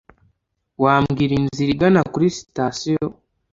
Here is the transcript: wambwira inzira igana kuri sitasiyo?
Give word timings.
wambwira 0.83 1.33
inzira 1.39 1.69
igana 1.75 2.01
kuri 2.11 2.27
sitasiyo? 2.37 3.05